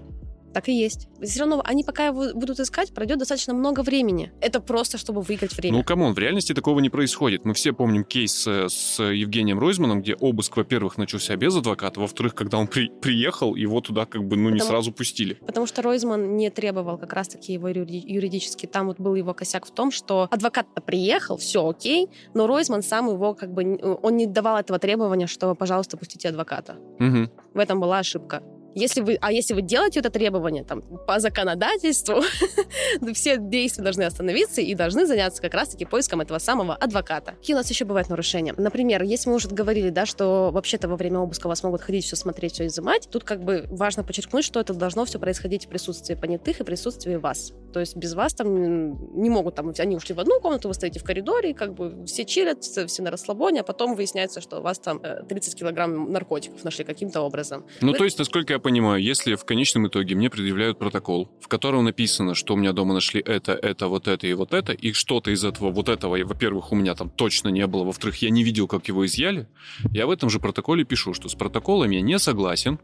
так 0.53 0.69
и 0.69 0.74
есть. 0.74 1.07
Все 1.22 1.41
равно 1.41 1.62
они 1.65 1.83
пока 1.83 2.07
его 2.07 2.33
будут 2.33 2.60
искать, 2.60 2.93
пройдет 2.93 3.19
достаточно 3.19 3.53
много 3.53 3.81
времени. 3.81 4.31
Это 4.41 4.60
просто, 4.60 4.98
чтобы 4.98 5.22
выиграть 5.22 5.55
время. 5.57 5.77
Ну, 5.77 5.83
come 5.84 6.01
on, 6.01 6.13
в 6.13 6.19
реальности 6.19 6.53
такого 6.53 6.79
не 6.79 6.89
происходит. 6.89 7.45
Мы 7.45 7.53
все 7.53 7.74
помним 7.74 8.03
кейс 8.03 8.45
э, 8.48 8.67
с 8.69 9.01
Евгением 9.01 9.60
Ройзманом, 9.60 10.01
где 10.01 10.15
обыск, 10.15 10.57
во-первых, 10.57 10.98
начался 10.98 11.36
без 11.36 11.55
адвоката, 11.55 12.00
во-вторых, 12.00 12.36
когда 12.36 12.57
он 12.57 12.67
при 12.67 12.89
приехал, 12.89 13.55
его 13.55 13.81
туда 13.81 14.05
как 14.05 14.24
бы, 14.24 14.36
ну, 14.36 14.50
не 14.50 14.60
сразу 14.60 14.91
пустили. 14.91 15.33
Потому 15.45 15.67
что 15.67 15.81
Ройзман 15.81 16.38
не 16.38 16.50
требовал 16.50 16.98
как 16.98 17.13
раз-таки 17.13 17.53
его 17.53 17.67
юридически. 17.67 18.65
Там 18.65 18.88
вот 18.88 19.00
был 19.00 19.15
его 19.15 19.33
косяк 19.33 19.65
в 19.65 19.72
том, 19.72 19.91
что 19.91 20.27
адвокат-то 20.31 20.81
приехал, 20.81 21.38
все 21.38 21.67
окей, 21.67 22.07
но 22.33 22.48
Ройзман 22.48 22.83
сам 22.83 23.10
его 23.10 23.33
как 23.33 23.51
бы, 23.53 23.79
он 24.01 24.17
не 24.17 24.27
давал 24.27 24.57
этого 24.57 24.79
требования, 24.79 25.27
что, 25.27 25.53
пожалуйста, 25.55 25.98
пустите 25.98 26.29
адвоката. 26.29 26.75
Угу. 27.00 27.29
В 27.53 27.60
этом 27.60 27.79
была 27.79 28.00
ошибка. 28.00 28.43
Если 28.75 29.01
вы, 29.01 29.18
а 29.22 29.32
если 29.32 29.53
вы 29.53 29.62
делаете 29.62 30.00
это 30.00 30.10
требование 30.10 30.63
там, 30.63 30.82
по 30.82 31.20
законодательству, 31.20 32.22
все 33.13 33.38
действия 33.38 33.84
должны 33.84 34.03
остановиться 34.03 34.62
и 34.62 34.74
должны 34.75 35.06
заняться 35.06 35.42
как 35.42 35.53
раз-таки 35.53 35.86
поиском 35.86 36.22
этого 36.22 36.39
самого 36.39 36.75
адвоката. 36.75 37.34
Какие 37.34 37.56
у 37.56 37.58
нас 37.58 37.70
еще 37.70 37.86
бывают 37.86 38.10
нарушения? 38.10 38.53
Например, 38.58 39.03
если 39.03 39.30
мы 39.30 39.36
уже 39.36 39.50
говорили, 39.50 39.89
да, 39.89 40.06
что 40.06 40.50
вообще-то 40.51 40.88
во 40.88 40.96
время 40.96 41.20
обыска 41.20 41.48
вас 41.48 41.63
могут 41.63 41.82
ходить, 41.82 42.06
все 42.06 42.15
смотреть, 42.15 42.53
все 42.53 42.68
изымать, 42.68 43.08
тут 43.12 43.24
как 43.24 43.44
бы 43.44 43.65
важно 43.70 44.03
подчеркнуть, 44.03 44.46
что 44.46 44.60
это 44.60 44.74
должно 44.74 45.06
все 45.06 45.20
происходить 45.20 45.65
в 45.65 45.70
присутствии 45.70 46.15
понятых 46.15 46.60
и 46.60 46.63
присутствии 46.63 47.15
вас. 47.15 47.53
То 47.74 47.80
есть 47.80 47.96
без 47.96 48.13
вас 48.13 48.34
там 48.34 49.22
не 49.22 49.30
могут, 49.30 49.56
там, 49.56 49.74
они 49.77 49.96
ушли 49.96 50.13
в 50.15 50.20
одну 50.20 50.39
комнату, 50.39 50.68
вы 50.68 50.74
стоите 50.74 51.00
в 51.00 51.03
коридоре, 51.03 51.53
как 51.53 51.74
бы 51.74 52.06
все 52.06 52.25
чилят, 52.25 52.63
все 52.63 53.03
на 53.03 53.12
расслабоне, 53.12 53.62
а 53.62 53.63
потом 53.63 53.96
выясняется, 53.96 54.42
что 54.42 54.60
у 54.60 54.62
вас 54.62 54.80
там 54.80 55.00
30 55.00 55.53
э, 55.53 55.58
килограмм 55.58 56.12
наркотиков 56.12 56.63
нашли 56.63 56.86
каким-то 56.86 57.22
образом. 57.22 57.65
Ну, 57.82 57.92
вы... 57.92 57.98
то 57.98 58.03
есть, 58.03 58.20
насколько 58.20 58.53
я 58.53 58.60
понимаю, 58.63 59.03
если 59.03 59.36
в 59.36 59.46
конечном 59.46 59.88
итоге 59.88 60.15
мне 60.15 60.29
предъявляют 60.29 60.79
протокол, 60.79 61.29
в 61.39 61.48
котором 61.48 61.84
написано, 61.84 62.34
что 62.34 62.55
у 62.55 62.58
меня 62.58 62.74
дома 62.74 62.93
нашли 62.93 63.22
это, 63.22 63.51
это, 63.51 63.88
вот 63.88 64.08
это 64.08 64.25
и 64.25 64.34
вот 64.34 64.53
это, 64.53 64.74
и 64.74 64.93
что-то 64.93 65.29
из 65.29 65.43
этого, 65.43 65.70
вот 65.70 65.89
этого, 65.89 66.17
во-первых, 66.24 66.72
у 66.72 66.75
меня 66.75 66.96
там 66.96 67.10
точно 67.10 67.50
не 67.50 67.67
было, 67.67 67.84
во-вторых, 67.84 68.22
я 68.24 68.32
не 68.32 68.43
видел, 68.43 68.67
как 68.67 68.88
его 68.88 69.05
изъяли, 69.05 69.48
я 69.91 70.08
в 70.08 70.10
этом 70.10 70.29
же 70.29 70.39
протоколе 70.39 70.84
пишу, 70.84 71.13
что 71.13 71.29
с 71.29 71.36
протоколом 71.36 71.91
я 71.91 72.01
не 72.01 72.17
согласен, 72.17 72.79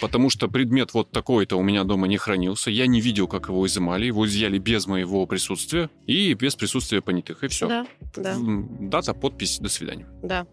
потому 0.00 0.30
что 0.30 0.48
предмет 0.48 0.94
вот 0.94 1.10
такой-то 1.10 1.56
у 1.56 1.62
меня 1.62 1.84
дома 1.84 2.06
не 2.08 2.16
хранился, 2.16 2.70
я 2.70 2.86
не 2.86 3.00
видел, 3.00 3.28
как 3.28 3.48
его 3.48 3.66
изымали, 3.66 4.06
его 4.06 4.26
изъяли 4.26 4.58
без 4.58 4.86
моего 4.86 5.26
присутствия 5.26 5.90
и 6.06 6.34
без 6.34 6.54
присутствия 6.56 7.00
понятых, 7.00 7.44
и 7.44 7.48
все. 7.48 7.68
Да, 7.68 7.86
да. 8.16 8.36
Дата, 8.38 9.14
подпись, 9.14 9.58
до 9.58 9.68
свидания. 9.68 10.06
Да. 10.22 10.46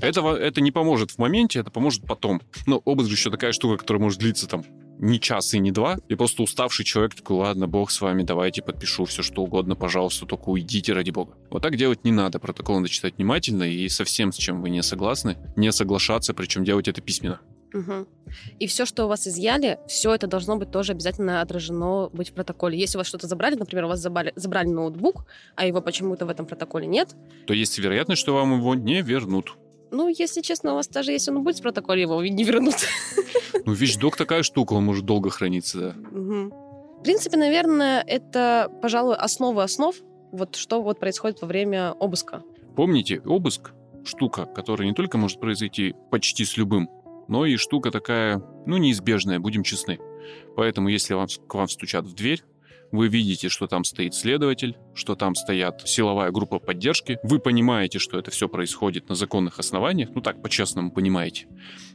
Этого, 0.00 0.36
это 0.36 0.60
не 0.60 0.72
поможет 0.72 1.12
в 1.12 1.18
моменте, 1.18 1.60
это 1.60 1.70
поможет 1.70 2.04
потом. 2.06 2.40
Но 2.66 2.82
обыск 2.84 3.08
же 3.08 3.14
еще 3.14 3.30
такая 3.30 3.52
штука, 3.52 3.78
которая 3.78 4.02
может 4.02 4.20
длиться 4.20 4.48
там 4.48 4.64
не 4.98 5.20
час 5.20 5.54
и 5.54 5.58
не 5.58 5.70
два, 5.70 5.96
и 6.08 6.14
просто 6.14 6.42
уставший 6.42 6.84
человек 6.84 7.14
такой, 7.14 7.36
ладно, 7.36 7.68
бог 7.68 7.90
с 7.90 8.00
вами, 8.00 8.24
давайте 8.24 8.62
подпишу 8.62 9.04
все 9.04 9.22
что 9.22 9.42
угодно, 9.42 9.76
пожалуйста, 9.76 10.26
только 10.26 10.48
уйдите 10.48 10.92
ради 10.92 11.10
бога. 11.10 11.34
Вот 11.50 11.62
так 11.62 11.76
делать 11.76 12.04
не 12.04 12.12
надо, 12.12 12.38
протокол 12.38 12.76
надо 12.76 12.88
читать 12.88 13.14
внимательно 13.16 13.62
и 13.62 13.88
совсем 13.88 14.32
с 14.32 14.36
чем 14.36 14.60
вы 14.60 14.70
не 14.70 14.82
согласны, 14.82 15.36
не 15.56 15.70
соглашаться, 15.72 16.34
причем 16.34 16.64
делать 16.64 16.88
это 16.88 17.00
письменно. 17.00 17.40
Угу. 17.72 18.06
И 18.60 18.66
все, 18.66 18.86
что 18.86 19.04
у 19.04 19.08
вас 19.08 19.26
изъяли, 19.26 19.78
все 19.86 20.14
это 20.14 20.26
должно 20.26 20.56
быть 20.56 20.70
тоже 20.70 20.92
обязательно 20.92 21.42
отражено 21.42 22.08
быть 22.12 22.30
в 22.30 22.32
протоколе. 22.32 22.78
Если 22.78 22.96
у 22.96 23.00
вас 23.00 23.06
что-то 23.06 23.26
забрали, 23.26 23.56
например, 23.56 23.84
у 23.84 23.88
вас 23.88 24.00
забрали, 24.00 24.32
забрали 24.36 24.68
ноутбук, 24.68 25.26
а 25.54 25.66
его 25.66 25.82
почему-то 25.82 26.24
в 26.24 26.30
этом 26.30 26.46
протоколе 26.46 26.86
нет, 26.86 27.14
то 27.46 27.52
есть 27.52 27.78
вероятность, 27.78 28.20
что 28.20 28.34
вам 28.34 28.58
его 28.58 28.74
не 28.74 29.02
вернут. 29.02 29.56
Ну, 29.90 30.08
если 30.08 30.40
честно, 30.40 30.72
у 30.72 30.74
вас 30.76 30.88
даже 30.88 31.12
если 31.12 31.30
он 31.30 31.42
будет 31.42 31.58
в 31.58 31.62
протоколе, 31.62 32.02
его 32.02 32.22
не 32.24 32.44
вернут. 32.44 32.76
Ну, 33.64 33.74
вещдок 33.74 34.16
такая 34.16 34.42
штука, 34.42 34.72
он 34.74 34.84
может 34.84 35.04
долго 35.04 35.28
храниться, 35.28 35.78
да. 35.78 36.18
Угу. 36.18 37.00
В 37.00 37.02
принципе, 37.02 37.36
наверное, 37.36 38.02
это, 38.06 38.70
пожалуй, 38.80 39.14
основа 39.14 39.62
основ, 39.62 39.94
вот 40.32 40.56
что 40.56 40.80
вот 40.80 40.98
происходит 40.98 41.42
во 41.42 41.48
время 41.48 41.92
обыска. 41.92 42.42
Помните, 42.76 43.20
обыск— 43.26 43.72
штука, 44.04 44.46
которая 44.46 44.88
не 44.88 44.94
только 44.94 45.18
может 45.18 45.38
произойти 45.38 45.94
почти 46.10 46.44
с 46.44 46.56
любым, 46.56 46.88
но 47.28 47.44
и 47.44 47.56
штука 47.56 47.90
такая, 47.90 48.42
ну, 48.66 48.78
неизбежная, 48.78 49.38
будем 49.38 49.62
честны. 49.62 49.98
Поэтому, 50.56 50.88
если 50.88 51.14
вам, 51.14 51.26
к 51.46 51.54
вам 51.54 51.68
стучат 51.68 52.06
в 52.06 52.14
дверь, 52.14 52.42
вы 52.92 53.08
видите, 53.08 53.48
что 53.48 53.66
там 53.66 53.84
стоит 53.84 54.14
следователь, 54.14 54.76
что 54.94 55.14
там 55.14 55.34
стоят 55.34 55.82
силовая 55.86 56.30
группа 56.30 56.58
поддержки, 56.58 57.18
вы 57.22 57.38
понимаете, 57.38 57.98
что 57.98 58.18
это 58.18 58.30
все 58.30 58.48
происходит 58.48 59.08
на 59.08 59.14
законных 59.14 59.58
основаниях, 59.58 60.10
ну 60.14 60.20
так, 60.20 60.42
по-честному 60.42 60.90
понимаете, 60.90 61.46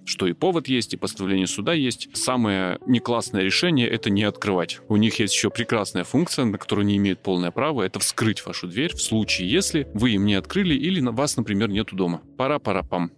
что 0.06 0.28
и 0.28 0.34
повод 0.34 0.68
есть, 0.68 0.94
и 0.94 0.98
постановление 0.98 1.48
суда 1.48 1.74
есть. 1.74 2.10
Самое 2.16 2.80
неклассное 2.86 3.42
решение— 3.42 3.88
это 3.90 4.10
не 4.10 4.24
открывать. 4.24 4.80
У 4.90 4.98
них 4.98 5.20
есть 5.20 5.34
еще 5.34 5.50
прекрасная 5.50 6.04
функция, 6.04 6.46
на 6.46 6.58
которую 6.58 6.86
не 6.86 6.98
имеют 6.98 7.22
полное 7.22 7.52
право, 7.52 7.82
это 7.84 8.00
вскрыть 8.00 8.46
вашу 8.46 8.68
дверь 8.68 8.96
в 8.96 9.02
случае, 9.02 9.50
если 9.50 9.88
вы 9.94 10.12
им 10.12 10.26
не 10.26 10.36
открыли 10.36 10.76
или 10.76 11.02
вас, 11.02 11.38
например, 11.38 11.70
нету 11.70 11.96
дома. 11.96 12.22
Пора-пора-пам. 12.38 13.12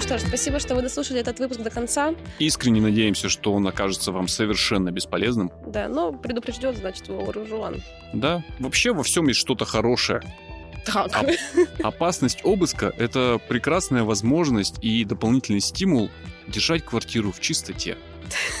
Ну 0.00 0.06
что 0.06 0.16
ж, 0.16 0.22
спасибо, 0.22 0.58
что 0.58 0.74
вы 0.74 0.80
дослушали 0.80 1.20
этот 1.20 1.40
выпуск 1.40 1.60
до 1.60 1.68
конца. 1.68 2.14
Искренне 2.38 2.80
надеемся, 2.80 3.28
что 3.28 3.52
он 3.52 3.66
окажется 3.66 4.12
вам 4.12 4.28
совершенно 4.28 4.90
бесполезным. 4.90 5.52
Да, 5.66 5.88
но 5.88 6.10
предупрежден, 6.10 6.74
значит, 6.74 7.06
вооружен. 7.08 7.82
Да, 8.14 8.42
вообще 8.58 8.94
во 8.94 9.02
всем 9.02 9.28
есть 9.28 9.38
что-то 9.38 9.66
хорошее. 9.66 10.22
Так. 10.86 11.10
Оп- 11.22 11.68
опасность 11.84 12.40
обыска— 12.44 12.94
это 12.96 13.38
прекрасная 13.46 14.02
возможность 14.02 14.82
и 14.82 15.04
дополнительный 15.04 15.60
стимул 15.60 16.10
держать 16.48 16.82
квартиру 16.82 17.30
в 17.30 17.38
чистоте, 17.40 17.98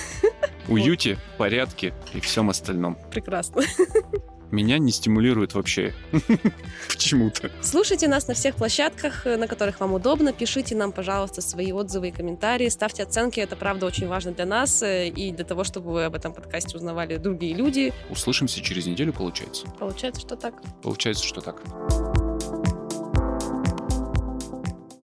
уюте, 0.68 1.18
порядке 1.38 1.94
и 2.12 2.20
всем 2.20 2.50
остальном. 2.50 2.98
Прекрасно. 3.10 3.62
Меня 4.50 4.78
не 4.78 4.90
стимулирует 4.90 5.54
вообще. 5.54 5.94
Почему-то. 6.88 7.50
Слушайте 7.62 8.08
нас 8.08 8.28
на 8.28 8.34
всех 8.34 8.56
площадках, 8.56 9.24
на 9.24 9.46
которых 9.46 9.80
вам 9.80 9.94
удобно. 9.94 10.32
Пишите 10.32 10.74
нам, 10.74 10.92
пожалуйста, 10.92 11.40
свои 11.40 11.72
отзывы 11.72 12.08
и 12.08 12.10
комментарии. 12.10 12.68
Ставьте 12.68 13.02
оценки. 13.04 13.40
Это, 13.40 13.56
правда, 13.56 13.86
очень 13.86 14.08
важно 14.08 14.32
для 14.32 14.46
нас 14.46 14.82
э, 14.82 15.08
и 15.08 15.32
для 15.32 15.44
того, 15.44 15.64
чтобы 15.64 15.92
вы 15.92 16.04
об 16.04 16.14
этом 16.14 16.32
подкасте 16.32 16.76
узнавали 16.76 17.16
другие 17.16 17.54
люди. 17.54 17.92
Услышимся 18.10 18.60
через 18.60 18.86
неделю, 18.86 19.12
получается. 19.12 19.66
Получается, 19.78 20.20
что 20.20 20.36
так. 20.36 20.54
Получается, 20.82 21.24
что 21.24 21.40
так. 21.40 21.62